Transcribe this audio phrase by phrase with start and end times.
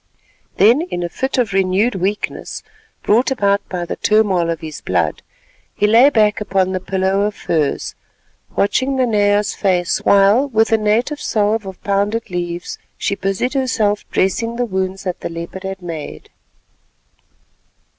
[0.57, 2.63] Then, in a fit of renewed weakness,
[3.03, 5.21] brought about by the turmoil of his blood,
[5.75, 7.93] he lay back upon the pillow of furs,
[8.55, 14.55] watching Nanea's face while with a native salve of pounded leaves she busied herself dressing
[14.55, 16.31] the wounds that the leopard had made.